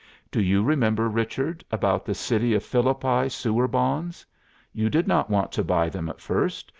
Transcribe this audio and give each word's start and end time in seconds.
Do 0.31 0.41
you 0.41 0.63
remember, 0.63 1.07
Richard, 1.07 1.63
about 1.71 2.05
the 2.05 2.15
City 2.15 2.55
of 2.55 2.63
Philippi 2.63 3.29
Sewer 3.29 3.67
Bonds? 3.67 4.25
You 4.73 4.89
did 4.89 5.07
not 5.07 5.29
want 5.29 5.51
to 5.51 5.63
buy 5.63 5.89
them 5.89 6.09
at 6.09 6.19
first. 6.19 6.69